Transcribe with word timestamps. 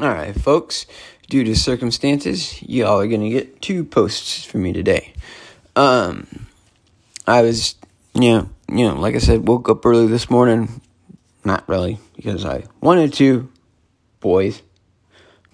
Alright, 0.00 0.34
folks, 0.34 0.86
due 1.28 1.44
to 1.44 1.54
circumstances, 1.54 2.60
y'all 2.62 2.98
are 2.98 3.06
gonna 3.06 3.30
get 3.30 3.62
two 3.62 3.84
posts 3.84 4.44
from 4.44 4.64
me 4.64 4.72
today. 4.72 5.12
Um, 5.76 6.46
I 7.28 7.42
was, 7.42 7.76
you 8.12 8.32
know, 8.32 8.50
you 8.68 8.88
know, 8.88 8.96
like 8.96 9.14
I 9.14 9.18
said, 9.18 9.46
woke 9.46 9.68
up 9.68 9.86
early 9.86 10.08
this 10.08 10.28
morning. 10.28 10.80
Not 11.44 11.68
really, 11.68 12.00
because 12.16 12.44
I 12.44 12.64
wanted 12.80 13.12
to, 13.14 13.48
boys. 14.18 14.62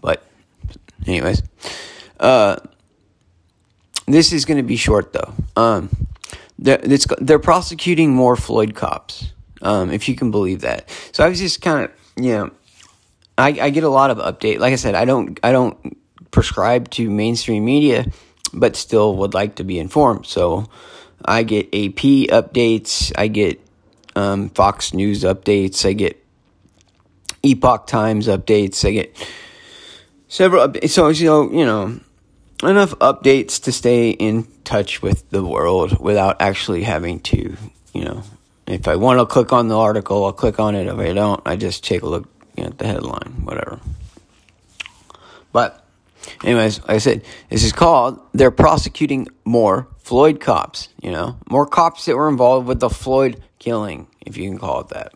But, 0.01 0.25
anyways, 1.07 1.43
uh, 2.19 2.57
this 4.07 4.33
is 4.33 4.47
gonna 4.47 4.63
be 4.63 4.77
short 4.77 5.13
though. 5.13 5.35
Um, 5.55 5.91
they're, 6.59 6.81
they're 7.19 7.39
prosecuting 7.39 8.15
more 8.15 8.37
Floyd 8.37 8.75
cops, 8.75 9.35
um, 9.61 9.91
if 9.91 10.09
you 10.09 10.15
can 10.15 10.31
believe 10.31 10.63
that. 10.63 10.89
So 11.13 11.27
I 11.27 11.29
was 11.29 11.41
just 11.41 11.61
kind 11.61 11.85
of, 11.85 11.93
you 12.17 12.33
know 12.33 12.51
I, 13.41 13.49
I 13.61 13.71
get 13.71 13.85
a 13.85 13.89
lot 13.89 14.11
of 14.11 14.19
update. 14.19 14.59
Like 14.59 14.73
I 14.73 14.77
said, 14.77 14.95
I 14.95 15.05
don't 15.05 15.39
I 15.43 15.53
don't 15.53 15.97
prescribe 16.31 16.91
to 16.91 17.11
mainstream 17.11 17.65
media, 17.65 18.07
but 18.53 18.77
still 18.77 19.17
would 19.17 19.35
like 19.35 19.57
to 19.57 19.65
be 19.65 19.79
informed. 19.79 20.27
So 20.27 20.69
I 21.25 21.43
get 21.43 21.67
AP 21.67 22.31
updates. 22.31 23.13
I 23.17 23.29
get 23.29 23.61
um, 24.17 24.51
Fox 24.51 24.95
News 24.95 25.23
updates. 25.23 25.89
I 25.89 25.93
get 25.93 26.23
Epoch 27.43 27.87
Times 27.87 28.29
updates. 28.29 28.87
I 28.87 28.93
get 28.93 29.29
several. 30.29 30.73
So 30.87 31.09
know, 31.09 31.51
you 31.51 31.65
know, 31.65 32.01
enough 32.63 32.91
updates 32.99 33.63
to 33.65 33.73
stay 33.73 34.11
in 34.11 34.47
touch 34.65 35.03
with 35.03 35.29
the 35.31 35.45
world 35.45 35.99
without 35.99 36.41
actually 36.41 36.83
having 36.83 37.21
to, 37.21 37.57
you 37.93 38.05
know, 38.05 38.23
if 38.67 38.87
I 38.87 38.97
want 38.97 39.19
to 39.19 39.27
click 39.27 39.53
on 39.53 39.69
the 39.69 39.79
article, 39.79 40.25
I'll 40.25 40.33
click 40.33 40.61
on 40.61 40.75
it. 40.75 40.87
If 40.87 40.99
I 40.99 41.13
don't, 41.13 41.41
I 41.45 41.57
just 41.57 41.85
take 41.85 42.03
a 42.03 42.07
look 42.07 42.29
know, 42.57 42.71
the 42.71 42.87
headline, 42.87 43.43
whatever. 43.45 43.81
But, 45.53 45.85
anyways, 46.45 46.81
like 46.81 46.91
I 46.91 46.99
said, 46.99 47.25
this 47.49 47.65
is 47.65 47.73
called 47.73 48.21
They're 48.33 48.51
Prosecuting 48.51 49.29
More 49.45 49.89
Floyd 49.99 50.41
Cops, 50.41 50.89
you 51.01 51.11
know, 51.11 51.37
more 51.49 51.67
cops 51.67 52.05
that 52.07 52.17
were 52.17 52.29
involved 52.29 52.67
with 52.67 52.81
the 52.81 52.91
Floyd 52.91 53.43
killing, 53.59 54.07
if 54.27 54.37
you 54.37 54.49
can 54.49 54.59
call 54.59 54.81
it 54.81 54.89
that. 54.89 55.13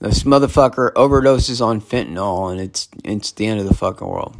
This 0.00 0.22
motherfucker 0.22 0.92
overdoses 0.92 1.64
on 1.64 1.80
fentanyl 1.80 2.52
and 2.52 2.60
it's 2.60 2.88
it's 3.04 3.32
the 3.32 3.46
end 3.46 3.58
of 3.58 3.66
the 3.66 3.74
fucking 3.74 4.06
world. 4.06 4.36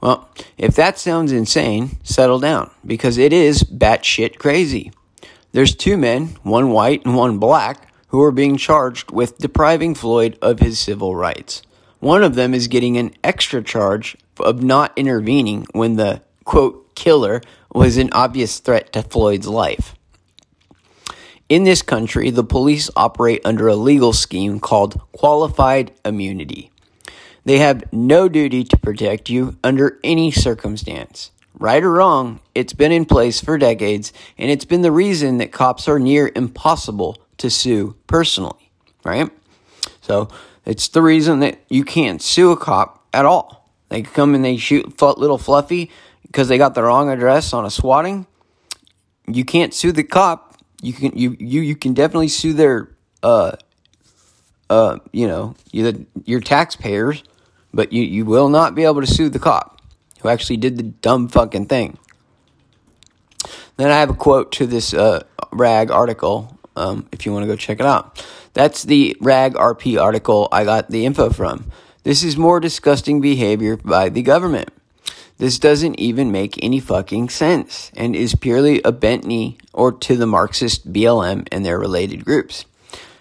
Well, 0.00 0.28
if 0.58 0.74
that 0.74 0.98
sounds 0.98 1.30
insane, 1.30 1.98
settle 2.02 2.40
down 2.40 2.70
because 2.84 3.18
it 3.18 3.32
is 3.32 3.62
batshit 3.62 4.38
crazy. 4.38 4.90
There's 5.52 5.76
two 5.76 5.96
men, 5.96 6.36
one 6.42 6.70
white 6.70 7.04
and 7.04 7.14
one 7.14 7.38
black, 7.38 7.91
who 8.12 8.22
are 8.22 8.30
being 8.30 8.58
charged 8.58 9.10
with 9.10 9.38
depriving 9.38 9.94
Floyd 9.94 10.38
of 10.42 10.60
his 10.60 10.78
civil 10.78 11.16
rights. 11.16 11.62
One 11.98 12.22
of 12.22 12.34
them 12.34 12.52
is 12.52 12.68
getting 12.68 12.98
an 12.98 13.14
extra 13.24 13.62
charge 13.62 14.16
of 14.38 14.62
not 14.62 14.92
intervening 14.96 15.66
when 15.72 15.96
the 15.96 16.22
quote 16.44 16.94
killer 16.94 17.40
was 17.72 17.96
an 17.96 18.10
obvious 18.12 18.58
threat 18.58 18.92
to 18.92 19.02
Floyd's 19.02 19.48
life. 19.48 19.94
In 21.48 21.64
this 21.64 21.80
country, 21.80 22.30
the 22.30 22.44
police 22.44 22.90
operate 22.96 23.40
under 23.46 23.66
a 23.66 23.76
legal 23.76 24.12
scheme 24.12 24.60
called 24.60 25.00
qualified 25.12 25.92
immunity. 26.04 26.70
They 27.46 27.58
have 27.58 27.90
no 27.92 28.28
duty 28.28 28.62
to 28.64 28.76
protect 28.76 29.30
you 29.30 29.56
under 29.64 29.98
any 30.04 30.30
circumstance. 30.30 31.30
Right 31.58 31.82
or 31.82 31.92
wrong, 31.92 32.40
it's 32.54 32.72
been 32.72 32.92
in 32.92 33.04
place 33.04 33.40
for 33.40 33.56
decades, 33.56 34.12
and 34.36 34.50
it's 34.50 34.64
been 34.64 34.82
the 34.82 34.92
reason 34.92 35.38
that 35.38 35.52
cops 35.52 35.88
are 35.88 35.98
near 35.98 36.30
impossible 36.34 37.16
to 37.42 37.50
sue 37.50 37.96
personally, 38.06 38.70
right? 39.04 39.28
So 40.00 40.28
it's 40.64 40.88
the 40.88 41.02
reason 41.02 41.40
that 41.40 41.60
you 41.68 41.84
can't 41.84 42.22
sue 42.22 42.52
a 42.52 42.56
cop 42.56 43.04
at 43.12 43.24
all. 43.24 43.68
They 43.88 44.02
come 44.02 44.34
and 44.34 44.44
they 44.44 44.56
shoot 44.56 45.00
little 45.02 45.38
Fluffy 45.38 45.90
because 46.26 46.48
they 46.48 46.56
got 46.56 46.74
the 46.74 46.82
wrong 46.82 47.10
address 47.10 47.52
on 47.52 47.66
a 47.66 47.70
swatting. 47.70 48.26
You 49.26 49.44
can't 49.44 49.74
sue 49.74 49.92
the 49.92 50.04
cop. 50.04 50.56
You 50.80 50.92
can 50.92 51.16
you 51.16 51.36
you 51.38 51.60
you 51.60 51.76
can 51.76 51.94
definitely 51.94 52.28
sue 52.28 52.54
their 52.54 52.88
uh 53.22 53.56
uh 54.70 54.98
you 55.12 55.28
know 55.28 55.54
you, 55.72 56.06
your 56.24 56.40
taxpayers, 56.40 57.22
but 57.74 57.92
you 57.92 58.02
you 58.02 58.24
will 58.24 58.48
not 58.48 58.74
be 58.74 58.84
able 58.84 59.00
to 59.00 59.06
sue 59.06 59.28
the 59.28 59.38
cop 59.38 59.82
who 60.20 60.28
actually 60.28 60.56
did 60.56 60.76
the 60.76 60.84
dumb 60.84 61.28
fucking 61.28 61.66
thing. 61.66 61.98
Then 63.76 63.90
I 63.90 63.98
have 63.98 64.10
a 64.10 64.14
quote 64.14 64.52
to 64.52 64.66
this 64.66 64.94
uh, 64.94 65.24
rag 65.50 65.90
article 65.90 66.58
um, 66.76 67.08
if 67.12 67.26
you 67.26 67.32
want 67.32 67.44
to 67.44 67.46
go 67.46 67.56
check 67.56 67.80
it 67.80 67.86
out. 67.86 68.24
That's 68.54 68.82
the 68.82 69.16
RAG 69.20 69.54
RP 69.54 70.00
article 70.00 70.48
I 70.52 70.64
got 70.64 70.90
the 70.90 71.06
info 71.06 71.30
from. 71.30 71.70
This 72.02 72.22
is 72.22 72.36
more 72.36 72.60
disgusting 72.60 73.20
behavior 73.20 73.76
by 73.76 74.08
the 74.08 74.22
government. 74.22 74.70
This 75.38 75.58
doesn't 75.58 75.98
even 75.98 76.30
make 76.30 76.62
any 76.62 76.78
fucking 76.78 77.30
sense 77.30 77.90
and 77.96 78.14
is 78.14 78.34
purely 78.34 78.80
a 78.82 78.92
bent 78.92 79.24
knee 79.24 79.58
or 79.72 79.90
to 79.90 80.16
the 80.16 80.26
Marxist 80.26 80.92
BLM 80.92 81.48
and 81.50 81.64
their 81.64 81.78
related 81.78 82.24
groups. 82.24 82.64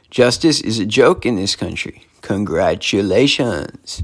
Justice 0.10 0.62
is 0.62 0.78
a 0.78 0.86
joke 0.86 1.26
in 1.26 1.36
this 1.36 1.56
country. 1.56 2.06
Congratulations. 2.22 4.04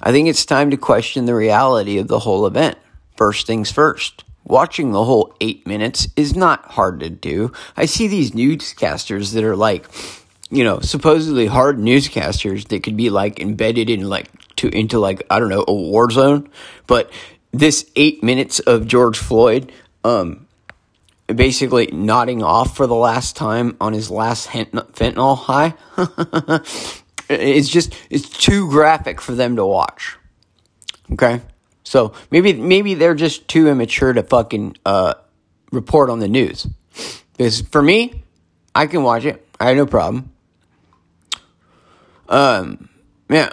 I 0.00 0.12
think 0.12 0.28
it's 0.28 0.44
time 0.44 0.70
to 0.70 0.76
question 0.76 1.24
the 1.24 1.34
reality 1.34 1.98
of 1.98 2.08
the 2.08 2.20
whole 2.20 2.46
event. 2.46 2.76
First 3.16 3.46
things 3.46 3.70
first. 3.70 4.24
Watching 4.44 4.92
the 4.92 5.04
whole 5.04 5.34
eight 5.40 5.66
minutes 5.66 6.08
is 6.16 6.34
not 6.34 6.64
hard 6.72 7.00
to 7.00 7.10
do. 7.10 7.52
I 7.76 7.86
see 7.86 8.08
these 8.08 8.32
newscasters 8.32 9.34
that 9.34 9.44
are 9.44 9.56
like, 9.56 9.86
you 10.50 10.64
know, 10.64 10.80
supposedly 10.80 11.46
hard 11.46 11.78
newscasters 11.78 12.68
that 12.68 12.82
could 12.82 12.96
be 12.96 13.08
like 13.08 13.40
embedded 13.40 13.88
in 13.88 14.08
like 14.08 14.28
to 14.56 14.68
into 14.68 14.98
like 14.98 15.22
I 15.30 15.38
don't 15.38 15.48
know 15.48 15.64
a 15.66 15.72
war 15.72 16.10
zone, 16.10 16.50
but 16.86 17.10
this 17.52 17.90
eight 17.96 18.22
minutes 18.22 18.58
of 18.60 18.86
George 18.86 19.18
Floyd, 19.18 19.72
um, 20.04 20.48
basically 21.26 21.86
nodding 21.92 22.42
off 22.42 22.76
for 22.76 22.86
the 22.86 22.94
last 22.94 23.36
time 23.36 23.76
on 23.80 23.92
his 23.92 24.10
last 24.10 24.48
fentanyl 24.48 25.38
high. 25.38 25.74
it's 27.28 27.68
just 27.68 27.94
it's 28.10 28.28
too 28.28 28.68
graphic 28.68 29.20
for 29.20 29.32
them 29.32 29.56
to 29.56 29.64
watch. 29.64 30.16
Okay. 31.12 31.40
So 31.92 32.14
maybe 32.30 32.54
maybe 32.54 32.94
they're 32.94 33.14
just 33.14 33.48
too 33.48 33.68
immature 33.68 34.14
to 34.14 34.22
fucking 34.22 34.78
uh, 34.86 35.12
report 35.72 36.08
on 36.08 36.20
the 36.20 36.26
news. 36.26 36.66
Because 37.36 37.60
for 37.60 37.82
me, 37.82 38.22
I 38.74 38.86
can 38.86 39.02
watch 39.02 39.26
it. 39.26 39.46
I 39.60 39.68
have 39.68 39.76
no 39.76 39.84
problem. 39.84 40.32
Um, 42.30 42.88
yeah. 43.28 43.50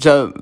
So 0.00 0.34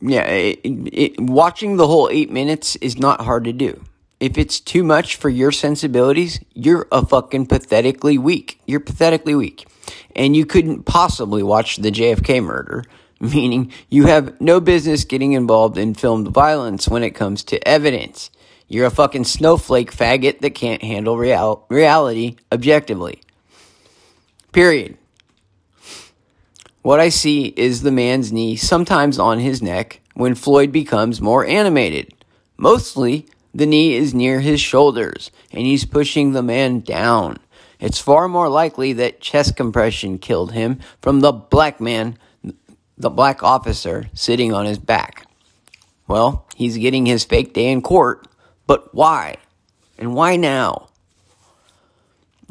yeah, 0.00 0.22
it, 0.26 0.60
it, 0.62 1.20
watching 1.20 1.76
the 1.76 1.88
whole 1.88 2.08
eight 2.08 2.30
minutes 2.30 2.76
is 2.76 2.96
not 2.96 3.22
hard 3.22 3.42
to 3.42 3.52
do. 3.52 3.82
If 4.20 4.38
it's 4.38 4.60
too 4.60 4.84
much 4.84 5.16
for 5.16 5.28
your 5.28 5.50
sensibilities, 5.50 6.38
you're 6.54 6.86
a 6.92 7.04
fucking 7.04 7.46
pathetically 7.46 8.16
weak. 8.16 8.60
You're 8.64 8.78
pathetically 8.78 9.34
weak. 9.34 9.66
And 10.14 10.36
you 10.36 10.46
couldn't 10.46 10.84
possibly 10.84 11.42
watch 11.42 11.78
the 11.78 11.90
JFK 11.90 12.44
murder 12.44 12.84
meaning 13.20 13.72
you 13.88 14.06
have 14.06 14.40
no 14.40 14.60
business 14.60 15.04
getting 15.04 15.32
involved 15.32 15.78
in 15.78 15.94
filmed 15.94 16.28
violence 16.28 16.88
when 16.88 17.02
it 17.02 17.10
comes 17.10 17.44
to 17.44 17.68
evidence. 17.68 18.30
You're 18.68 18.86
a 18.86 18.90
fucking 18.90 19.24
snowflake 19.24 19.92
faggot 19.92 20.40
that 20.40 20.54
can't 20.54 20.82
handle 20.82 21.16
real- 21.16 21.66
reality 21.68 22.36
objectively. 22.50 23.20
Period. 24.52 24.96
What 26.82 27.00
I 27.00 27.08
see 27.08 27.46
is 27.56 27.82
the 27.82 27.90
man's 27.90 28.32
knee 28.32 28.56
sometimes 28.56 29.18
on 29.18 29.38
his 29.38 29.62
neck 29.62 30.00
when 30.14 30.34
Floyd 30.34 30.70
becomes 30.70 31.20
more 31.20 31.46
animated. 31.46 32.12
Mostly, 32.56 33.26
the 33.54 33.66
knee 33.66 33.94
is 33.94 34.14
near 34.14 34.40
his 34.40 34.60
shoulders 34.60 35.30
and 35.50 35.62
he's 35.62 35.84
pushing 35.84 36.32
the 36.32 36.42
man 36.42 36.80
down. 36.80 37.38
It's 37.80 38.00
far 38.00 38.28
more 38.28 38.48
likely 38.48 38.92
that 38.94 39.20
chest 39.20 39.56
compression 39.56 40.18
killed 40.18 40.52
him 40.52 40.80
from 41.00 41.20
the 41.20 41.32
black 41.32 41.80
man 41.80 42.18
the 42.96 43.10
black 43.10 43.42
officer 43.42 44.08
sitting 44.14 44.52
on 44.52 44.66
his 44.66 44.78
back. 44.78 45.26
Well, 46.06 46.46
he's 46.54 46.76
getting 46.76 47.06
his 47.06 47.24
fake 47.24 47.54
day 47.54 47.70
in 47.70 47.82
court, 47.82 48.26
but 48.66 48.94
why? 48.94 49.36
And 49.98 50.14
why 50.14 50.36
now? 50.36 50.88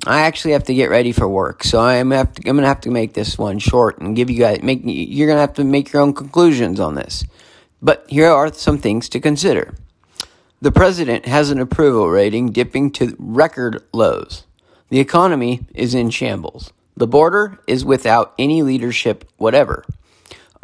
I 0.06 0.22
actually 0.22 0.52
have 0.52 0.66
to 0.66 0.74
get 0.74 0.90
ready 0.90 1.12
for 1.12 1.28
work, 1.28 1.64
so 1.64 1.80
I'm 1.80 2.10
gonna 2.10 2.18
have 2.18 2.34
to, 2.34 2.50
I'm 2.50 2.58
gonna 2.58 2.68
have 2.68 2.82
to 2.82 2.92
make 2.92 3.14
this 3.14 3.38
one 3.38 3.60
short 3.60 4.00
and 4.00 4.16
give 4.16 4.30
you 4.30 4.40
guys 4.40 4.62
make 4.62 4.82
you're 4.84 5.28
gonna 5.28 5.40
have 5.40 5.54
to 5.54 5.64
make 5.64 5.94
your 5.94 6.02
own 6.02 6.14
conclusions 6.14 6.80
on 6.80 6.96
this. 6.96 7.24
But 7.82 8.06
here 8.10 8.30
are 8.30 8.52
some 8.52 8.80
things 8.80 9.08
to 9.10 9.20
consider. 9.20 9.76
The 10.62 10.72
president 10.72 11.26
has 11.26 11.52
an 11.52 11.60
approval 11.60 12.10
rating 12.10 12.52
dipping 12.52 12.92
to 12.94 13.16
record 13.20 13.84
lows. 13.94 14.46
The 14.90 15.00
economy 15.00 15.66
is 15.74 15.94
in 15.94 16.10
shambles. 16.10 16.74
The 16.96 17.08
border 17.08 17.60
is 17.68 17.86
without 17.86 18.34
any 18.38 18.62
leadership 18.62 19.30
whatever. 19.38 19.86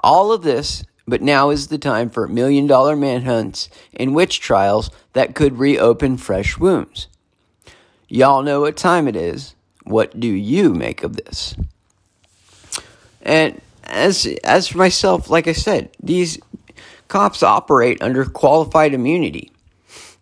All 0.04 0.32
of 0.32 0.44
this, 0.44 0.84
but 1.08 1.22
now 1.22 1.50
is 1.50 1.68
the 1.68 1.78
time 1.78 2.10
for 2.10 2.28
million 2.28 2.68
dollar 2.68 2.96
manhunts 2.96 3.70
and 3.94 4.16
witch 4.16 4.40
trials 4.40 4.90
that 5.14 5.36
could 5.36 5.60
reopen 5.60 6.18
fresh 6.18 6.58
wounds. 6.58 7.08
Y'all 8.08 8.44
know 8.44 8.62
what 8.62 8.78
time 8.78 9.08
it 9.08 9.16
is. 9.16 9.56
What 9.84 10.20
do 10.20 10.28
you 10.28 10.74
make 10.74 11.04
of 11.04 11.16
this? 11.16 11.56
And 13.22 13.62
as 13.84 14.26
as 14.44 14.68
for 14.68 14.78
myself, 14.78 15.30
like 15.30 15.48
I 15.48 15.54
said, 15.54 15.90
these 16.02 16.40
cops 17.08 17.44
operate 17.44 18.02
under 18.02 18.26
qualified 18.26 18.94
immunity. 18.94 19.52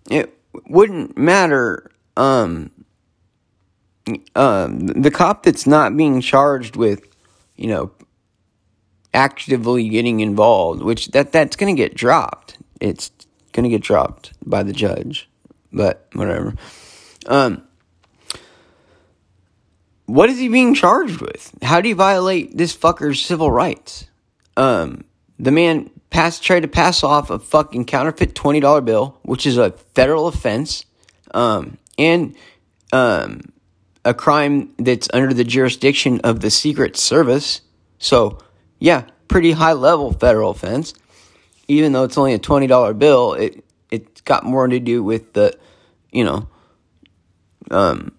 It 0.10 0.34
wouldn't 0.68 1.18
matter. 1.18 1.92
Um, 2.16 2.72
um, 4.36 4.88
the 4.88 5.12
cop 5.12 5.44
that's 5.44 5.68
not 5.68 5.96
being 5.96 6.22
charged 6.22 6.76
with, 6.76 7.04
you 7.58 7.68
know, 7.68 7.92
actively 9.18 9.90
getting 9.90 10.20
involved, 10.20 10.84
which 10.84 11.08
that 11.08 11.32
that's 11.32 11.56
going 11.56 11.76
to 11.76 11.78
get 11.78 11.96
dropped. 11.96 12.58
It's 12.80 13.10
going 13.52 13.64
to 13.64 13.70
get 13.70 13.82
dropped 13.82 14.34
by 14.46 14.62
the 14.62 14.74
judge, 14.74 15.28
but 15.74 16.08
whatever. 16.14 16.54
Um, 17.26 17.64
what 20.06 20.30
is 20.30 20.38
he 20.38 20.48
being 20.48 20.76
charged 20.76 21.20
with? 21.20 21.52
How 21.64 21.82
do 21.82 21.90
you 21.90 21.96
violate 21.96 22.56
this 22.56 22.78
fucker's 22.78 23.20
civil 23.20 23.52
rights? 23.52 24.06
Um, 24.56 25.04
the 25.40 25.52
man 25.52 25.90
passed 26.12 26.44
tried 26.44 26.62
to 26.62 26.68
pass 26.68 27.04
off 27.04 27.32
a 27.32 27.40
fucking 27.40 27.86
counterfeit 27.86 28.36
twenty 28.36 28.60
dollar 28.60 28.82
bill, 28.82 29.18
which 29.24 29.48
is 29.48 29.58
a 29.58 29.72
federal 29.96 30.28
offense, 30.28 30.86
um, 31.34 31.80
and 31.98 32.36
um, 32.94 33.42
a 34.06 34.14
crime 34.14 34.74
that's 34.78 35.10
under 35.12 35.34
the 35.34 35.44
jurisdiction 35.44 36.22
of 36.24 36.40
the 36.42 36.52
Secret 36.52 36.96
Service. 36.96 37.62
So, 37.98 38.38
yeah, 38.80 39.04
pretty 39.28 39.52
high 39.52 39.74
level 39.74 40.14
federal 40.14 40.52
offense. 40.52 40.94
Even 41.68 41.92
though 41.92 42.04
it's 42.04 42.18
only 42.18 42.34
a 42.34 42.40
twenty 42.40 42.68
dollar 42.68 42.94
bill, 42.94 43.34
it 43.34 43.64
it's 43.92 44.22
got 44.22 44.44
more 44.44 44.68
to 44.68 44.80
do 44.80 45.04
with 45.04 45.34
the, 45.34 45.58
you 46.12 46.24
know, 46.24 46.48
um, 47.72 48.12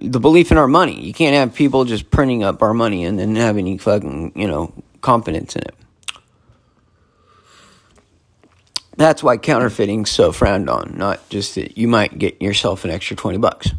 the 0.00 0.20
belief 0.20 0.50
in 0.50 0.58
our 0.58 0.68
money. 0.68 1.00
You 1.00 1.12
can't 1.12 1.34
have 1.34 1.54
people 1.54 1.84
just 1.84 2.10
printing 2.10 2.42
up 2.42 2.62
our 2.62 2.74
money 2.74 3.04
and 3.04 3.18
then 3.18 3.36
have 3.36 3.56
any 3.56 3.78
fucking, 3.78 4.32
you 4.34 4.46
know, 4.46 4.72
confidence 5.00 5.56
in 5.56 5.62
it. 5.62 5.74
That's 8.96 9.22
why 9.22 9.36
counterfeiting's 9.36 10.10
so 10.10 10.32
frowned 10.32 10.70
on, 10.70 10.94
not 10.96 11.28
just 11.28 11.54
that 11.56 11.76
you 11.76 11.86
might 11.86 12.18
get 12.18 12.40
yourself 12.40 12.84
an 12.84 12.90
extra 12.90 13.14
20 13.14 13.36
bucks. 13.38 13.70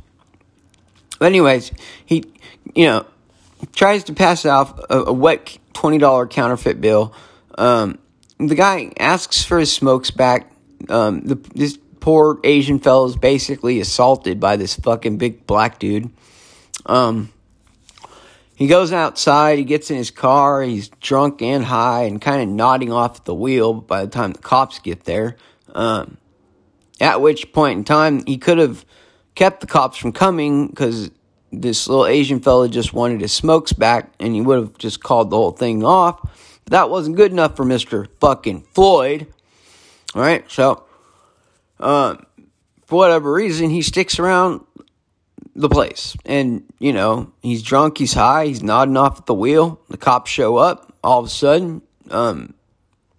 But 1.17 1.25
anyways, 1.25 1.71
he, 2.05 2.23
you 2.75 2.85
know, 2.85 3.05
tries 3.73 4.03
to 4.05 4.13
pass 4.13 4.45
off 4.45 4.77
a, 4.89 5.05
a 5.05 5.13
wet 5.13 5.57
$20 5.73 6.29
counterfeit 6.29 6.81
bill. 6.81 7.13
Um, 7.57 7.99
the 8.39 8.55
guy 8.55 8.91
asks 8.99 9.43
for 9.43 9.59
his 9.59 9.71
smokes 9.71 10.11
back. 10.11 10.51
Um, 10.89 11.21
the, 11.21 11.35
this 11.55 11.77
poor 11.99 12.39
Asian 12.43 12.79
fellow 12.79 13.07
is 13.07 13.15
basically 13.15 13.79
assaulted 13.79 14.39
by 14.39 14.55
this 14.55 14.75
fucking 14.75 15.17
big 15.17 15.47
black 15.47 15.79
dude. 15.79 16.09
Um, 16.85 17.33
he 18.55 18.67
goes 18.67 18.91
outside, 18.91 19.59
he 19.59 19.63
gets 19.63 19.91
in 19.91 19.97
his 19.97 20.09
car, 20.09 20.63
he's 20.63 20.89
drunk 20.89 21.41
and 21.41 21.63
high 21.63 22.03
and 22.03 22.19
kind 22.19 22.41
of 22.41 22.49
nodding 22.49 22.91
off 22.91 23.17
at 23.17 23.25
the 23.25 23.35
wheel 23.35 23.73
by 23.73 24.03
the 24.05 24.09
time 24.09 24.31
the 24.31 24.39
cops 24.39 24.79
get 24.79 25.03
there. 25.03 25.35
Um, 25.75 26.17
at 26.99 27.21
which 27.21 27.51
point 27.53 27.77
in 27.77 27.83
time, 27.83 28.25
he 28.25 28.37
could 28.37 28.57
have 28.57 28.83
kept 29.35 29.61
the 29.61 29.67
cops 29.67 29.97
from 29.97 30.11
coming 30.11 30.67
because 30.67 31.11
this 31.51 31.87
little 31.87 32.05
Asian 32.05 32.39
fella 32.39 32.67
just 32.69 32.93
wanted 32.93 33.21
his 33.21 33.31
smokes 33.31 33.73
back 33.73 34.11
and 34.19 34.35
he 34.35 34.41
would 34.41 34.57
have 34.57 34.77
just 34.77 35.01
called 35.01 35.29
the 35.29 35.37
whole 35.37 35.51
thing 35.51 35.83
off. 35.83 36.19
But 36.65 36.71
that 36.71 36.89
wasn't 36.89 37.15
good 37.15 37.31
enough 37.31 37.55
for 37.55 37.65
Mr. 37.65 38.07
fucking 38.19 38.61
Floyd. 38.73 39.27
All 40.15 40.21
right, 40.21 40.49
so 40.49 40.83
uh, 41.79 42.15
for 42.85 42.95
whatever 42.95 43.31
reason, 43.31 43.69
he 43.69 43.81
sticks 43.81 44.19
around 44.19 44.65
the 45.55 45.69
place. 45.69 46.15
And, 46.25 46.63
you 46.79 46.93
know, 46.93 47.31
he's 47.41 47.63
drunk, 47.63 47.97
he's 47.97 48.13
high, 48.13 48.45
he's 48.45 48.63
nodding 48.63 48.97
off 48.97 49.19
at 49.19 49.25
the 49.25 49.33
wheel. 49.33 49.81
The 49.89 49.97
cops 49.97 50.31
show 50.31 50.57
up. 50.57 50.93
All 51.03 51.19
of 51.19 51.25
a 51.25 51.29
sudden, 51.29 51.81
um, 52.09 52.53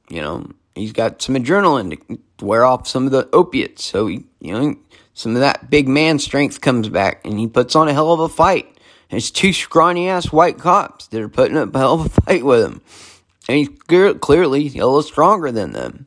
you 0.08 0.20
know, 0.20 0.50
he's 0.78 0.92
got 0.92 1.20
some 1.20 1.34
adrenaline 1.34 2.18
to 2.38 2.44
wear 2.44 2.64
off 2.64 2.86
some 2.86 3.06
of 3.06 3.12
the 3.12 3.28
opiates. 3.32 3.84
So, 3.84 4.06
he, 4.06 4.24
you 4.40 4.52
know, 4.52 4.76
some 5.14 5.34
of 5.34 5.40
that 5.40 5.70
big 5.70 5.88
man 5.88 6.18
strength 6.18 6.60
comes 6.60 6.88
back 6.88 7.24
and 7.24 7.38
he 7.38 7.46
puts 7.46 7.74
on 7.74 7.88
a 7.88 7.92
hell 7.92 8.12
of 8.12 8.20
a 8.20 8.28
fight. 8.28 8.66
And 9.10 9.18
it's 9.18 9.30
two 9.30 9.52
scrawny 9.52 10.08
ass 10.08 10.32
white 10.32 10.58
cops 10.58 11.08
that 11.08 11.20
are 11.20 11.28
putting 11.28 11.56
up 11.56 11.74
a 11.74 11.78
hell 11.78 11.94
of 11.94 12.06
a 12.06 12.20
fight 12.22 12.44
with 12.44 12.64
him. 12.64 12.82
And 13.48 13.56
he's 13.56 13.68
clearly 13.88 14.66
a 14.68 14.86
little 14.86 15.02
stronger 15.02 15.50
than 15.50 15.72
them 15.72 16.06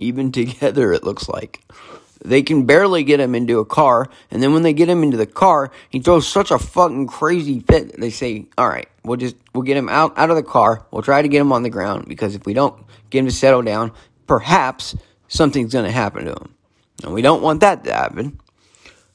even 0.00 0.32
together, 0.32 0.92
it 0.92 1.04
looks 1.04 1.28
like. 1.28 1.62
They 2.22 2.42
can 2.42 2.66
barely 2.66 3.02
get 3.02 3.18
him 3.18 3.34
into 3.34 3.60
a 3.60 3.64
car, 3.64 4.08
and 4.30 4.42
then 4.42 4.52
when 4.52 4.62
they 4.62 4.74
get 4.74 4.88
him 4.88 5.02
into 5.02 5.16
the 5.16 5.26
car, 5.26 5.70
he 5.88 6.00
throws 6.00 6.28
such 6.28 6.50
a 6.50 6.58
fucking 6.58 7.06
crazy 7.06 7.60
fit 7.60 7.92
that 7.92 8.00
they 8.00 8.10
say, 8.10 8.46
"All 8.58 8.68
right, 8.68 8.88
we'll 9.04 9.16
just 9.16 9.36
we'll 9.54 9.62
get 9.62 9.76
him 9.76 9.88
out 9.88 10.18
out 10.18 10.30
of 10.30 10.36
the 10.36 10.42
car. 10.42 10.84
We'll 10.90 11.02
try 11.02 11.22
to 11.22 11.28
get 11.28 11.40
him 11.40 11.52
on 11.52 11.62
the 11.62 11.70
ground 11.70 12.06
because 12.08 12.34
if 12.34 12.44
we 12.44 12.52
don't 12.52 12.76
get 13.08 13.20
him 13.20 13.26
to 13.26 13.32
settle 13.32 13.62
down, 13.62 13.92
perhaps 14.26 14.94
something's 15.28 15.72
going 15.72 15.86
to 15.86 15.90
happen 15.90 16.26
to 16.26 16.32
him, 16.32 16.54
and 17.04 17.14
we 17.14 17.22
don't 17.22 17.42
want 17.42 17.60
that 17.60 17.84
to 17.84 17.94
happen." 17.94 18.38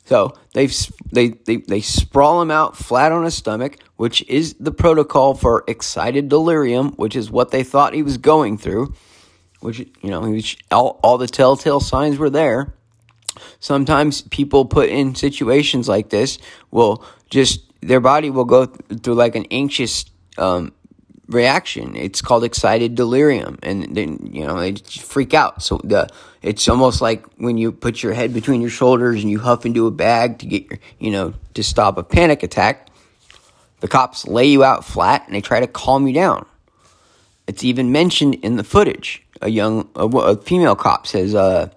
So 0.06 0.34
they 0.54 0.68
they 1.12 1.30
they 1.30 1.58
they 1.58 1.81
sprawl 1.81 2.42
him 2.42 2.50
out 2.50 2.75
flat 2.75 3.12
on 3.12 3.24
his 3.24 3.36
stomach, 3.36 3.78
which 3.98 4.24
is 4.28 4.56
the 4.60 4.72
protocol 4.72 5.36
for 5.36 5.63
excited 5.68 6.28
delirium, 6.28 6.94
which 6.94 7.16
is 7.16 7.30
what 7.30 7.51
they 7.51 7.63
thought 7.63 7.94
he 7.94 8.04
was 8.04 8.18
going 8.18 8.58
through 8.58 8.94
which 9.66 9.80
you 10.01 10.10
know 10.10 10.22
was, 10.22 10.56
all, 10.72 11.00
all 11.04 11.18
the 11.18 11.28
telltale 11.28 11.80
signs 11.80 12.18
were 12.18 12.30
there 12.30 12.75
sometimes 13.60 14.22
people 14.24 14.66
put 14.66 14.90
in 14.90 15.16
situations 15.16 15.88
like 15.88 16.10
this 16.10 16.38
will 16.72 17.04
just 17.30 17.62
their 17.82 18.00
body 18.00 18.30
will 18.30 18.46
go 18.46 18.66
through 18.66 19.14
like 19.14 19.36
an 19.36 19.46
anxious 19.52 20.06
um, 20.38 20.74
reaction. 21.28 21.96
It's 21.96 22.22
called 22.22 22.44
excited 22.44 22.96
delirium. 22.96 23.60
And 23.62 23.96
then 23.96 24.30
you 24.32 24.46
know 24.46 24.60
they 24.60 24.74
freak 24.74 25.34
out. 25.34 25.62
So 25.62 25.80
the 25.84 26.08
it's 26.42 26.68
almost 26.68 27.02
like 27.02 27.26
when 27.38 27.58
you 27.58 27.72
put 27.72 28.04
your 28.04 28.14
head 28.14 28.34
between 28.34 28.62
your 28.62 28.70
shoulders 28.70 29.22
and 29.22 29.30
you 29.30 29.40
huff 29.40 29.66
into 29.66 29.88
a 29.88 29.92
bag 29.92 30.40
to 30.40 30.46
get 30.46 30.70
your 30.70 30.80
you 31.00 31.12
know 31.12 31.34
to 31.54 31.64
stop 31.64 31.98
a 31.98 32.04
panic 32.04 32.44
attack 32.44 32.90
the 33.80 33.88
cops 33.88 34.26
lay 34.28 34.48
you 34.48 34.64
out 34.64 34.86
flat 34.86 35.24
and 35.28 35.36
they 35.36 35.42
try 35.42 35.60
to 35.60 35.68
calm 35.68 36.08
you 36.08 36.14
down. 36.14 36.46
It's 37.48 37.64
even 37.64 37.92
mentioned 37.92 38.36
in 38.36 38.56
the 38.56 38.64
footage. 38.64 39.22
A 39.42 39.50
young 39.50 39.90
a, 39.96 40.08
a 40.08 40.38
female 40.38 40.76
cop 40.76 41.06
says, 41.06 41.36
uh, 41.36 41.70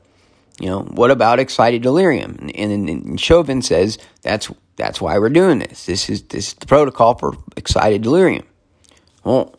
you 0.60 0.66
know, 0.68 0.80
what 0.82 1.10
about 1.10 1.38
excited 1.38 1.82
delirium? 1.82 2.36
And, 2.40 2.56
and, 2.56 2.88
and 2.88 3.20
Chauvin 3.20 3.62
says 3.62 3.98
that's 4.22 4.50
that's 4.76 5.00
why 5.00 5.18
we're 5.18 5.28
doing 5.28 5.58
this. 5.58 5.86
This 5.86 6.08
is 6.08 6.22
this 6.24 6.48
is 6.48 6.54
the 6.54 6.66
protocol 6.66 7.16
for 7.16 7.36
excited 7.56 8.02
delirium. 8.02 8.44
Well, 9.24 9.58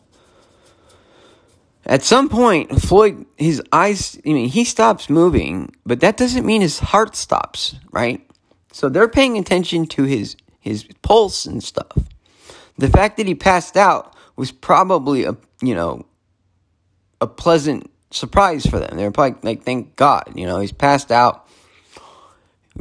at 1.86 2.02
some 2.02 2.28
point, 2.28 2.80
Floyd, 2.80 3.26
his 3.36 3.62
eyes, 3.72 4.18
I 4.24 4.32
mean, 4.32 4.48
he 4.48 4.64
stops 4.64 5.10
moving, 5.10 5.74
but 5.84 6.00
that 6.00 6.16
doesn't 6.16 6.46
mean 6.46 6.60
his 6.60 6.78
heart 6.78 7.16
stops, 7.16 7.74
right? 7.90 8.24
So 8.72 8.88
they're 8.88 9.08
paying 9.08 9.38
attention 9.38 9.86
to 9.86 10.04
his 10.04 10.36
his 10.60 10.86
pulse 11.02 11.46
and 11.46 11.62
stuff. 11.62 11.98
The 12.78 12.88
fact 12.88 13.16
that 13.16 13.26
he 13.26 13.34
passed 13.34 13.76
out 13.76 14.14
was 14.36 14.52
probably 14.52 15.24
a 15.24 15.36
you 15.62 15.74
know 15.74 16.06
a 17.20 17.26
pleasant 17.26 17.89
surprise 18.10 18.66
for 18.66 18.78
them. 18.78 18.96
They're 18.96 19.10
probably 19.10 19.38
like, 19.42 19.62
thank 19.62 19.96
God, 19.96 20.32
you 20.34 20.46
know, 20.46 20.60
he's 20.60 20.72
passed 20.72 21.12
out. 21.12 21.46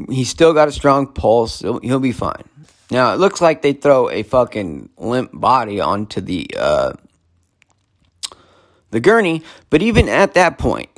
He's 0.09 0.29
still 0.29 0.53
got 0.53 0.67
a 0.67 0.71
strong 0.71 1.07
pulse. 1.07 1.59
He'll, 1.59 1.79
he'll 1.79 1.99
be 1.99 2.11
fine. 2.11 2.43
Now, 2.91 3.13
it 3.13 3.19
looks 3.19 3.41
like 3.41 3.61
they 3.61 3.73
throw 3.73 4.09
a 4.09 4.23
fucking 4.23 4.89
limp 4.97 5.31
body 5.33 5.79
onto 5.79 6.21
the, 6.21 6.49
uh, 6.57 6.93
the 8.91 8.99
gurney, 8.99 9.43
but 9.69 9.81
even 9.81 10.09
at 10.09 10.33
that 10.33 10.57
point, 10.57 10.89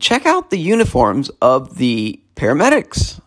check 0.00 0.24
out 0.26 0.50
the 0.50 0.58
uniforms 0.58 1.30
of 1.42 1.76
the 1.76 2.20
paramedics. 2.36 3.20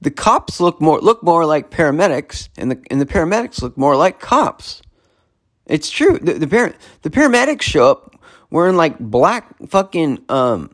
The 0.00 0.10
cops 0.10 0.60
look 0.60 0.80
more 0.80 0.98
look 0.98 1.22
more 1.22 1.44
like 1.44 1.70
paramedics, 1.70 2.48
and 2.56 2.70
the 2.70 2.82
and 2.90 3.00
the 3.00 3.06
paramedics 3.06 3.60
look 3.60 3.76
more 3.76 3.96
like 3.96 4.18
cops. 4.18 4.80
It's 5.66 5.90
true. 5.90 6.18
The 6.18 6.34
the, 6.34 6.48
par- 6.48 6.74
the 7.02 7.10
paramedics 7.10 7.62
show 7.62 7.90
up 7.90 8.19
wearing 8.50 8.76
like 8.76 8.98
black 8.98 9.54
fucking 9.68 10.24
um, 10.28 10.70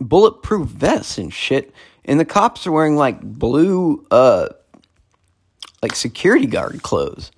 bulletproof 0.00 0.68
vests 0.68 1.18
and 1.18 1.32
shit, 1.32 1.72
and 2.04 2.18
the 2.20 2.24
cops 2.24 2.66
are 2.66 2.72
wearing 2.72 2.96
like 2.96 3.20
blue 3.20 4.04
uh, 4.10 4.48
like 5.82 5.94
security 5.94 6.46
guard 6.46 6.82
clothes. 6.82 7.30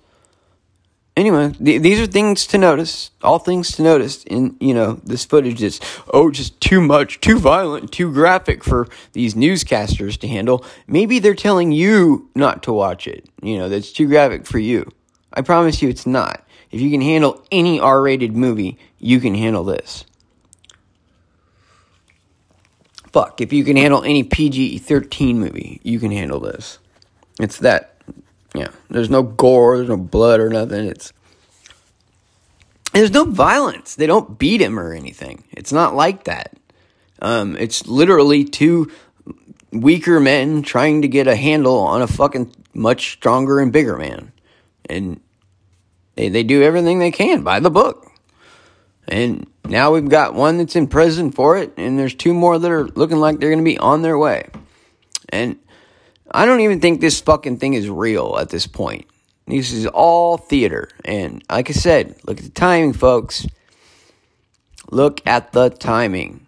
Anyway, 1.17 1.51
th- 1.51 1.81
these 1.81 1.99
are 1.99 2.07
things 2.07 2.47
to 2.47 2.57
notice. 2.57 3.11
All 3.21 3.39
things 3.39 3.73
to 3.73 3.83
notice 3.83 4.23
in 4.23 4.55
you 4.61 4.73
know 4.73 4.93
this 5.03 5.25
footage 5.25 5.61
is 5.61 5.81
oh 6.13 6.31
just 6.31 6.61
too 6.61 6.79
much, 6.79 7.19
too 7.19 7.37
violent, 7.37 7.91
too 7.91 8.13
graphic 8.13 8.63
for 8.63 8.87
these 9.11 9.33
newscasters 9.33 10.17
to 10.19 10.27
handle. 10.29 10.63
Maybe 10.87 11.19
they're 11.19 11.35
telling 11.35 11.73
you 11.73 12.29
not 12.35 12.63
to 12.63 12.73
watch 12.73 13.05
it. 13.05 13.27
You 13.41 13.57
know 13.57 13.67
that's 13.67 13.91
too 13.91 14.07
graphic 14.07 14.45
for 14.45 14.59
you. 14.59 14.89
I 15.33 15.41
promise 15.41 15.81
you, 15.81 15.89
it's 15.89 16.07
not. 16.07 16.45
If 16.71 16.81
you 16.81 16.91
can 16.91 17.01
handle 17.01 17.43
any 17.51 17.79
R 17.79 18.01
rated 18.01 18.35
movie, 18.35 18.77
you 18.99 19.19
can 19.19 19.35
handle 19.35 19.63
this. 19.63 20.05
Fuck, 23.11 23.41
if 23.41 23.51
you 23.51 23.63
can 23.63 23.75
handle 23.75 24.03
any 24.03 24.23
PG 24.23 24.79
13 24.79 25.39
movie, 25.39 25.79
you 25.83 25.99
can 25.99 26.11
handle 26.11 26.39
this. 26.39 26.77
It's 27.39 27.57
that, 27.57 27.95
yeah. 28.53 28.69
There's 28.89 29.09
no 29.09 29.23
gore, 29.23 29.77
there's 29.77 29.89
no 29.89 29.97
blood 29.97 30.39
or 30.39 30.49
nothing. 30.49 30.85
It's 30.85 31.11
there's 32.93 33.11
no 33.11 33.25
violence. 33.25 33.95
They 33.95 34.07
don't 34.07 34.37
beat 34.37 34.61
him 34.61 34.79
or 34.79 34.93
anything. 34.93 35.43
It's 35.51 35.71
not 35.71 35.95
like 35.95 36.25
that. 36.25 36.55
Um, 37.21 37.55
it's 37.57 37.87
literally 37.87 38.43
two 38.45 38.91
weaker 39.71 40.19
men 40.19 40.63
trying 40.63 41.01
to 41.03 41.07
get 41.07 41.27
a 41.27 41.35
handle 41.35 41.77
on 41.79 42.01
a 42.01 42.07
fucking 42.07 42.53
much 42.73 43.13
stronger 43.13 43.59
and 43.59 43.71
bigger 43.71 43.97
man. 43.97 44.31
And 44.89 45.19
they, 46.19 46.27
they 46.27 46.43
do 46.43 46.61
everything 46.61 46.99
they 46.99 47.11
can 47.11 47.43
by 47.43 47.61
the 47.61 47.71
book. 47.71 48.11
And 49.07 49.47
now 49.65 49.93
we've 49.93 50.09
got 50.09 50.33
one 50.33 50.57
that's 50.57 50.75
in 50.75 50.87
prison 50.87 51.31
for 51.31 51.57
it, 51.57 51.73
and 51.77 51.97
there's 51.97 52.13
two 52.13 52.33
more 52.33 52.59
that 52.59 52.69
are 52.69 52.89
looking 52.89 53.17
like 53.17 53.39
they're 53.39 53.49
going 53.49 53.63
to 53.63 53.71
be 53.71 53.77
on 53.77 54.01
their 54.01 54.17
way. 54.17 54.49
And 55.29 55.57
I 56.29 56.45
don't 56.45 56.59
even 56.59 56.81
think 56.81 56.99
this 56.99 57.21
fucking 57.21 57.57
thing 57.57 57.73
is 57.73 57.89
real 57.89 58.37
at 58.37 58.49
this 58.49 58.67
point. 58.67 59.07
This 59.47 59.71
is 59.71 59.87
all 59.87 60.35
theater. 60.35 60.89
And 61.05 61.41
like 61.49 61.69
I 61.69 61.73
said, 61.73 62.17
look 62.25 62.37
at 62.39 62.43
the 62.43 62.51
timing, 62.51 62.93
folks. 62.93 63.47
Look 64.91 65.25
at 65.25 65.53
the 65.53 65.69
timing. 65.69 66.45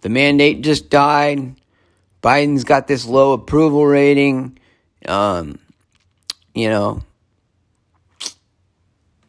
The 0.00 0.08
mandate 0.08 0.62
just 0.62 0.90
died. 0.90 1.54
Biden's 2.20 2.64
got 2.64 2.88
this 2.88 3.06
low 3.06 3.32
approval 3.32 3.86
rating. 3.86 4.58
Um, 5.06 5.60
you 6.52 6.68
know, 6.68 7.02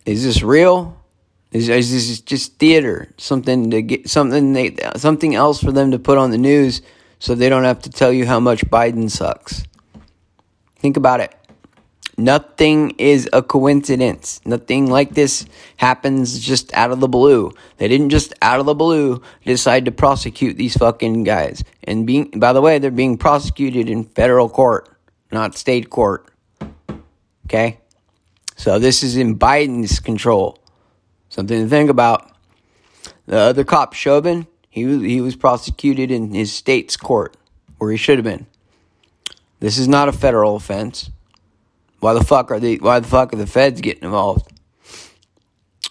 is 0.06 0.24
this 0.24 0.44
real? 0.44 1.02
Is, 1.52 1.70
is 1.70 1.92
this 1.92 2.20
just 2.22 2.58
theater? 2.60 3.14
Something 3.18 3.72
to 3.72 3.82
get 3.82 4.10
something 4.10 4.54
they 4.54 4.76
something 4.98 5.36
else 5.36 5.62
for 5.62 5.72
them 5.72 5.92
to 5.92 6.00
put 6.00 6.18
on 6.18 6.32
the 6.32 6.38
news 6.38 6.82
so 7.20 7.34
they 7.34 7.50
don't 7.50 7.64
have 7.64 7.82
to 7.84 7.90
tell 7.90 8.12
you 8.12 8.26
how 8.26 8.40
much 8.40 8.66
Biden 8.66 9.10
sucks. 9.10 9.64
Think 10.78 10.98
about 10.98 11.22
it. 11.22 11.34
Nothing 12.18 12.92
is 12.92 13.30
a 13.34 13.42
coincidence. 13.42 14.40
Nothing 14.46 14.90
like 14.90 15.16
this 15.16 15.46
happens 15.78 16.40
just 16.40 16.74
out 16.74 16.92
of 16.92 17.02
the 17.02 17.10
blue. 17.10 17.52
They 17.78 17.88
didn't 17.88 18.10
just 18.10 18.34
out 18.42 18.60
of 18.60 18.66
the 18.66 18.76
blue 18.76 19.22
decide 19.46 19.86
to 19.86 19.92
prosecute 19.92 20.56
these 20.56 20.78
fucking 20.78 21.24
guys. 21.24 21.64
And 21.84 22.08
being 22.08 22.32
by 22.32 22.54
the 22.54 22.62
way, 22.62 22.80
they're 22.80 22.92
being 22.92 23.18
prosecuted 23.18 23.90
in 23.90 24.06
federal 24.06 24.48
court, 24.48 24.90
not 25.32 25.58
state 25.58 25.90
court. 25.90 26.30
Okay? 27.46 27.80
So 28.56 28.80
this 28.80 29.04
is 29.04 29.18
in 29.18 29.38
Biden's 29.38 30.00
control. 30.00 30.58
Something 31.30 31.64
to 31.64 31.70
think 31.70 31.90
about. 31.90 32.32
The 33.28 33.38
other 33.38 33.64
cop, 33.64 33.94
Chauvin, 33.94 34.48
he 34.70 34.84
he 35.08 35.22
was 35.22 35.36
prosecuted 35.36 36.12
in 36.12 36.34
his 36.34 36.54
state's 36.54 36.96
court, 36.96 37.36
where 37.78 37.92
he 37.92 37.98
should 37.98 38.18
have 38.18 38.26
been. 38.26 38.46
This 39.60 39.78
is 39.78 39.88
not 39.88 40.10
a 40.10 40.14
federal 40.14 40.56
offense. 40.56 41.10
Why 42.00 42.14
the 42.14 42.24
fuck 42.24 42.52
are 42.52 42.60
they? 42.60 42.76
Why 42.76 43.00
the 43.00 43.08
fuck 43.08 43.34
are 43.34 43.38
the 43.38 43.48
feds 43.48 43.82
getting 43.82 44.04
involved? 44.04 44.52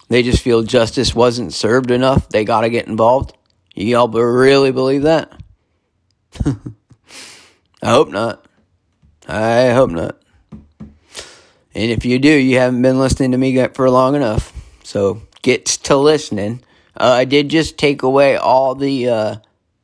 They 0.08 0.22
just 0.22 0.42
feel 0.42 0.62
justice 0.62 1.14
wasn't 1.14 1.52
served 1.52 1.90
enough. 1.90 2.28
They 2.28 2.44
got 2.44 2.60
to 2.60 2.70
get 2.70 2.86
involved. 2.86 3.36
Y'all 3.74 4.08
really 4.08 4.70
believe 4.70 5.02
that? 5.02 5.32
I 6.44 7.90
hope 7.90 8.10
not. 8.10 8.46
I 9.26 9.70
hope 9.70 9.90
not. 9.90 10.22
And 11.74 11.90
if 11.90 12.04
you 12.04 12.18
do, 12.18 12.30
you 12.30 12.58
haven't 12.58 12.82
been 12.82 12.98
listening 12.98 13.32
to 13.32 13.38
me 13.38 13.66
for 13.68 13.90
long 13.90 14.14
enough. 14.14 14.52
So 14.84 15.22
get 15.42 15.66
to 15.66 15.96
listening. 15.96 16.62
Uh, 16.96 17.12
I 17.18 17.24
did 17.24 17.48
just 17.48 17.78
take 17.78 18.02
away 18.02 18.36
all 18.36 18.74
the 18.74 19.08
uh, 19.08 19.36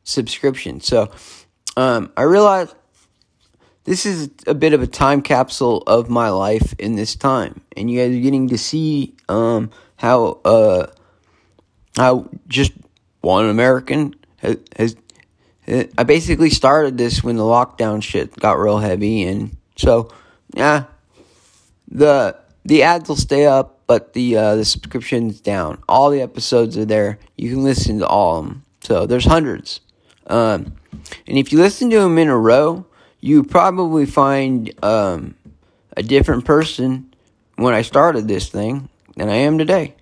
subscriptions. 0.04 0.86
So 0.86 1.10
um, 1.76 2.12
I 2.16 2.22
realized 2.22 2.74
this 3.84 4.06
is 4.06 4.30
a 4.46 4.54
bit 4.54 4.72
of 4.72 4.82
a 4.82 4.86
time 4.86 5.22
capsule 5.22 5.82
of 5.86 6.08
my 6.08 6.28
life 6.28 6.74
in 6.78 6.94
this 6.94 7.16
time. 7.16 7.60
And 7.76 7.90
you 7.90 7.98
guys 7.98 8.16
are 8.16 8.20
getting 8.20 8.48
to 8.48 8.58
see 8.58 9.14
um, 9.28 9.70
how 9.96 10.40
uh, 10.44 10.86
how 11.96 12.28
just 12.46 12.72
one 13.20 13.46
American 13.46 14.14
has, 14.36 14.58
has 14.76 14.96
I 15.98 16.02
basically 16.04 16.50
started 16.50 16.98
this 16.98 17.22
when 17.22 17.36
the 17.36 17.42
lockdown 17.42 18.02
shit 18.02 18.34
got 18.36 18.58
real 18.58 18.78
heavy, 18.78 19.22
and 19.24 19.56
so 19.76 20.10
yeah, 20.54 20.84
the 21.90 22.36
the 22.64 22.82
ads 22.82 23.08
will 23.08 23.16
stay 23.16 23.46
up, 23.46 23.80
but 23.86 24.12
the 24.12 24.36
uh, 24.36 24.56
the 24.56 24.64
subscription's 24.64 25.40
down. 25.40 25.82
All 25.88 26.10
the 26.10 26.20
episodes 26.20 26.76
are 26.76 26.84
there. 26.84 27.18
You 27.36 27.50
can 27.50 27.64
listen 27.64 27.98
to 27.98 28.06
all 28.06 28.38
of 28.38 28.46
them. 28.46 28.64
So 28.82 29.06
there's 29.06 29.24
hundreds. 29.24 29.80
Um, 30.26 30.74
and 31.26 31.38
if 31.38 31.52
you 31.52 31.58
listen 31.58 31.90
to 31.90 31.98
them 31.98 32.18
in 32.18 32.28
a 32.28 32.38
row, 32.38 32.86
you 33.20 33.42
probably 33.42 34.06
find 34.06 34.72
um, 34.84 35.34
a 35.96 36.02
different 36.02 36.44
person 36.44 37.14
when 37.56 37.74
I 37.74 37.82
started 37.82 38.28
this 38.28 38.48
thing 38.48 38.88
than 39.16 39.28
I 39.28 39.36
am 39.36 39.58
today. 39.58 39.94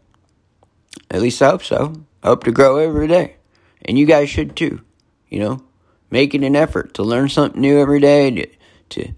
At 1.11 1.23
least 1.23 1.43
I 1.43 1.51
hope 1.51 1.65
so. 1.65 1.95
I 2.23 2.29
hope 2.29 2.45
to 2.45 2.53
grow 2.53 2.77
every 2.77 3.09
day. 3.09 3.37
And 3.85 3.99
you 3.99 4.07
guys 4.07 4.29
should 4.29 4.55
too. 4.57 4.81
You 5.29 5.41
know, 5.41 5.63
making 6.11 6.45
an 6.45 6.57
effort 6.57 6.95
to 6.95 7.03
learn 7.03 7.29
something 7.29 7.61
new 7.61 7.79
every 7.79 8.01
day, 8.01 8.31
to, 8.31 8.47
to 8.91 9.13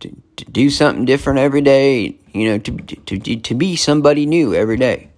to, 0.00 0.22
to 0.36 0.44
do 0.46 0.70
something 0.70 1.04
different 1.04 1.38
every 1.38 1.60
day, 1.60 2.16
you 2.32 2.48
know, 2.48 2.58
to, 2.58 2.76
to, 2.76 3.18
to, 3.18 3.36
to 3.36 3.54
be 3.54 3.76
somebody 3.76 4.26
new 4.26 4.54
every 4.54 4.76
day. 4.76 5.10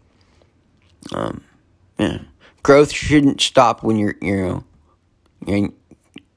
Um, 1.13 1.45
yeah. 1.99 2.19
Growth 2.63 2.93
shouldn't 2.93 3.41
stop 3.41 3.83
when 3.83 3.97
you're, 3.97 4.17
you 4.21 4.37
know, 4.37 4.65
you're 5.47 5.71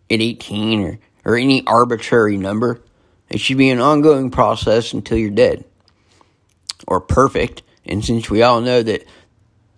at 0.09 0.21
18 0.21 0.81
or, 0.81 0.99
or 1.25 1.35
any 1.35 1.65
arbitrary 1.67 2.37
number. 2.37 2.81
It 3.29 3.39
should 3.39 3.57
be 3.57 3.69
an 3.69 3.79
ongoing 3.79 4.31
process 4.31 4.93
until 4.93 5.17
you're 5.17 5.31
dead 5.31 5.65
or 6.87 7.01
perfect. 7.01 7.63
And 7.85 8.03
since 8.03 8.29
we 8.29 8.41
all 8.41 8.61
know 8.61 8.83
that 8.83 9.05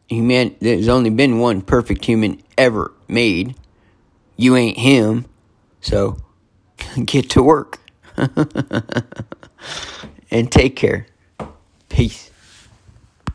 human, 0.07 0.55
there's 0.60 0.88
only 0.88 1.10
been 1.10 1.39
one 1.39 1.62
perfect 1.62 2.05
human 2.05 2.41
ever 2.57 2.93
made, 3.07 3.55
you 4.38 4.55
ain't 4.55 4.77
him. 4.77 5.25
So 5.81 6.17
get 7.05 7.29
to 7.31 7.43
work. 7.43 7.79
and 10.31 10.51
take 10.51 10.75
care. 10.75 11.07
Peace. 11.89 12.31